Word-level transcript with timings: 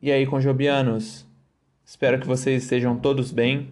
E 0.00 0.12
aí, 0.12 0.24
conjobianos? 0.24 1.26
Espero 1.84 2.20
que 2.20 2.26
vocês 2.26 2.62
estejam 2.62 2.96
todos 2.96 3.32
bem. 3.32 3.70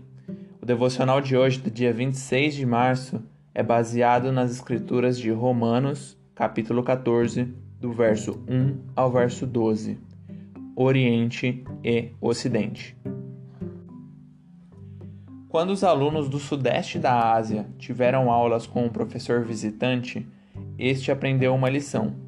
O 0.61 0.67
devocional 0.67 1.21
de 1.21 1.37
hoje, 1.37 1.61
do 1.61 1.71
dia 1.71 1.93
26 1.93 2.57
de 2.57 2.67
março, 2.67 3.23
é 3.55 3.63
baseado 3.63 4.33
nas 4.33 4.51
escrituras 4.51 5.17
de 5.17 5.31
Romanos, 5.31 6.19
capítulo 6.35 6.83
14, 6.83 7.45
do 7.81 7.93
verso 7.93 8.43
1 8.49 8.77
ao 8.97 9.09
verso 9.09 9.47
12. 9.47 10.01
Oriente 10.75 11.63
e 11.85 12.11
Ocidente. 12.21 12.97
Quando 15.49 15.71
os 15.71 15.85
alunos 15.85 16.29
do 16.29 16.41
sudeste 16.41 16.99
da 16.99 17.35
Ásia 17.35 17.69
tiveram 17.79 18.33
aulas 18.33 18.67
com 18.67 18.85
um 18.85 18.91
professor 18.91 19.45
visitante, 19.45 20.27
este 20.77 21.13
aprendeu 21.13 21.55
uma 21.55 21.71
lição 21.71 22.26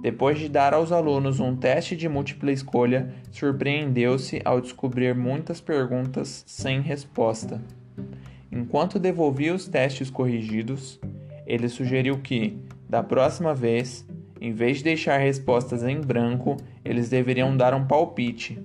depois 0.00 0.38
de 0.38 0.48
dar 0.48 0.72
aos 0.72 0.92
alunos 0.92 1.40
um 1.40 1.54
teste 1.54 1.94
de 1.94 2.08
múltipla 2.08 2.50
escolha, 2.50 3.12
surpreendeu-se 3.30 4.40
ao 4.44 4.58
descobrir 4.58 5.14
muitas 5.14 5.60
perguntas 5.60 6.42
sem 6.46 6.80
resposta. 6.80 7.60
Enquanto 8.50 8.98
devolvia 8.98 9.54
os 9.54 9.68
testes 9.68 10.08
corrigidos, 10.08 10.98
ele 11.46 11.68
sugeriu 11.68 12.18
que, 12.18 12.58
da 12.88 13.02
próxima 13.02 13.54
vez, 13.54 14.08
em 14.40 14.52
vez 14.52 14.78
de 14.78 14.84
deixar 14.84 15.18
respostas 15.18 15.82
em 15.82 16.00
branco, 16.00 16.56
eles 16.82 17.10
deveriam 17.10 17.54
dar 17.54 17.74
um 17.74 17.86
palpite. 17.86 18.58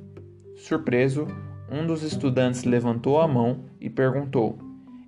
Surpreso, 0.55 1.27
um 1.70 1.85
dos 1.85 2.02
estudantes 2.02 2.63
levantou 2.63 3.20
a 3.20 3.27
mão 3.27 3.65
e 3.81 3.90
perguntou: 3.90 4.57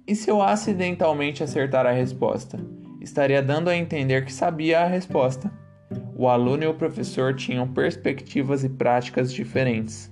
E 0.06 0.14
se 0.14 0.30
eu 0.30 0.42
acidentalmente 0.42 1.42
acertar 1.42 1.86
a 1.86 1.92
resposta? 1.92 2.60
Estaria 3.00 3.42
dando 3.42 3.70
a 3.70 3.78
entender 3.78 4.26
que 4.26 4.34
sabia 4.34 4.82
a 4.82 4.88
resposta 4.88 5.50
o 6.20 6.28
aluno 6.28 6.64
e 6.64 6.68
o 6.68 6.74
professor 6.74 7.36
tinham 7.36 7.68
perspectivas 7.68 8.64
e 8.64 8.70
práticas 8.70 9.32
diferentes. 9.32 10.12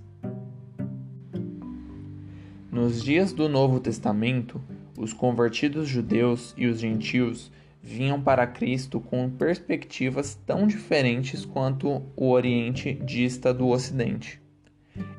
Nos 2.72 3.02
dias 3.02 3.34
do 3.34 3.50
Novo 3.50 3.80
Testamento, 3.80 4.62
os 4.95 5.12
convertidos 5.14 5.88
judeus 5.88 6.53
e 6.56 6.67
os 6.67 6.80
gentios 6.80 7.52
vinham 7.81 8.22
para 8.22 8.45
Cristo 8.45 9.00
com 9.00 9.28
perspectivas 9.31 10.36
tão 10.45 10.67
diferentes 10.67 11.44
quanto 11.44 12.03
o 12.16 12.30
Oriente 12.30 12.94
dista 12.94 13.52
do 13.52 13.67
Ocidente. 13.69 14.40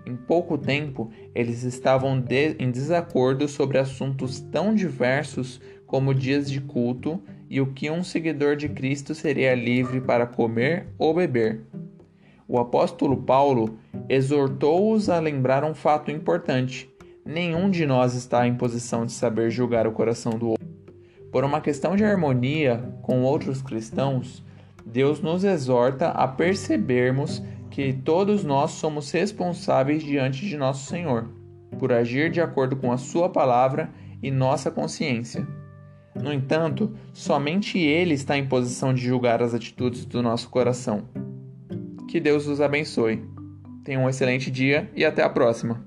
Em 0.06 0.14
pouco 0.14 0.56
tempo, 0.56 1.10
eles 1.34 1.64
estavam 1.64 2.20
de 2.20 2.54
em 2.60 2.70
desacordo 2.70 3.48
sobre 3.48 3.78
assuntos 3.78 4.38
tão 4.38 4.72
diversos 4.72 5.60
como 5.84 6.14
dias 6.14 6.48
de 6.48 6.60
culto 6.60 7.20
e 7.48 7.60
o 7.60 7.66
que 7.66 7.90
um 7.90 8.02
seguidor 8.02 8.56
de 8.56 8.68
Cristo 8.68 9.14
seria 9.14 9.54
livre 9.54 10.00
para 10.00 10.26
comer 10.26 10.86
ou 10.98 11.14
beber. 11.14 11.62
O 12.48 12.58
apóstolo 12.58 13.16
Paulo 13.16 13.78
exortou-os 14.08 15.08
a 15.08 15.18
lembrar 15.18 15.64
um 15.64 15.74
fato 15.74 16.10
importante: 16.10 16.88
nenhum 17.24 17.68
de 17.68 17.84
nós 17.84 18.14
está 18.14 18.46
em 18.46 18.54
posição 18.54 19.04
de 19.04 19.12
saber 19.12 19.50
julgar 19.50 19.86
o 19.86 19.92
coração 19.92 20.32
do 20.32 20.50
outro. 20.50 20.66
Por 21.32 21.44
uma 21.44 21.60
questão 21.60 21.96
de 21.96 22.04
harmonia 22.04 22.82
com 23.02 23.22
outros 23.22 23.60
cristãos, 23.60 24.44
Deus 24.84 25.20
nos 25.20 25.42
exorta 25.42 26.08
a 26.08 26.28
percebermos 26.28 27.42
que 27.70 27.92
todos 27.92 28.44
nós 28.44 28.70
somos 28.70 29.10
responsáveis 29.10 30.02
diante 30.02 30.46
de 30.46 30.56
nosso 30.56 30.86
Senhor, 30.86 31.28
por 31.78 31.92
agir 31.92 32.30
de 32.30 32.40
acordo 32.40 32.76
com 32.76 32.92
a 32.92 32.96
Sua 32.96 33.28
palavra 33.28 33.90
e 34.22 34.30
nossa 34.30 34.70
consciência. 34.70 35.46
No 36.22 36.32
entanto, 36.32 36.92
somente 37.12 37.78
Ele 37.78 38.14
está 38.14 38.36
em 38.36 38.46
posição 38.46 38.92
de 38.92 39.02
julgar 39.02 39.42
as 39.42 39.54
atitudes 39.54 40.04
do 40.04 40.22
nosso 40.22 40.48
coração. 40.48 41.08
Que 42.08 42.18
Deus 42.18 42.46
os 42.46 42.60
abençoe. 42.60 43.22
Tenham 43.84 44.04
um 44.04 44.08
excelente 44.08 44.50
dia 44.50 44.90
e 44.96 45.04
até 45.04 45.22
a 45.22 45.30
próxima. 45.30 45.85